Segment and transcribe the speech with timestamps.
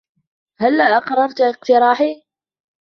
[0.59, 2.15] هلّا أقررت اقتراحي؟